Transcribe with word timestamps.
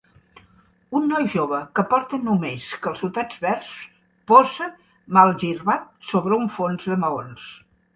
Un 0.99 1.03
noi 1.11 1.27
jove 1.33 1.59
que 1.79 1.83
porta 1.91 2.19
només 2.31 2.71
calçotets 2.87 3.39
verds 3.45 3.77
posa 4.35 4.73
malgirbat 5.21 5.89
sobre 6.13 6.45
un 6.45 6.55
fons 6.61 6.93
de 6.93 7.03
maons. 7.09 7.51